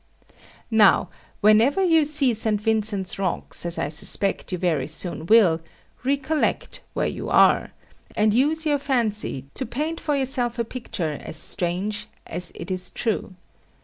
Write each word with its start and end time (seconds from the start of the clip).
Now, 0.71 1.09
whenever 1.41 1.83
you 1.83 2.05
see 2.05 2.33
St. 2.33 2.59
Vincent's 2.59 3.19
Rocks, 3.19 3.67
as 3.67 3.77
I 3.77 3.89
suspect 3.89 4.51
you 4.51 4.57
very 4.57 4.87
soon 4.87 5.27
will, 5.27 5.61
recollect 6.03 6.81
where 6.95 7.05
you 7.05 7.29
are, 7.29 7.71
and 8.15 8.33
use 8.33 8.65
your 8.65 8.79
fancy, 8.79 9.45
to 9.53 9.63
paint 9.63 9.99
for 9.99 10.15
yourself 10.15 10.57
a 10.57 10.63
picture 10.65 11.19
as 11.21 11.37
strange 11.37 12.07
as 12.25 12.51
it 12.55 12.71
is 12.71 12.89
true. 12.89 13.35